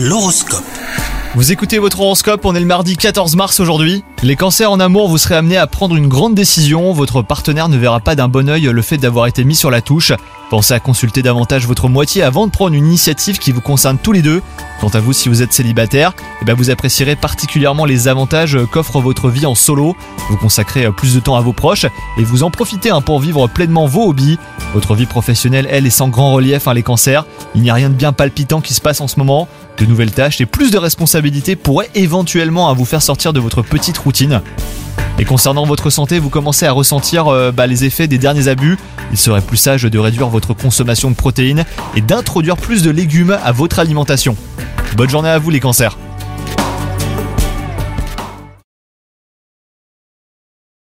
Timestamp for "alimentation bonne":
43.78-45.10